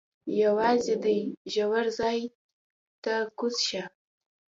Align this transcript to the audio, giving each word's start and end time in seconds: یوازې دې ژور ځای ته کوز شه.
یوازې 0.43 0.95
دې 1.03 1.19
ژور 1.53 1.85
ځای 1.97 2.19
ته 3.03 3.13
کوز 3.37 3.55
شه. 3.67 3.83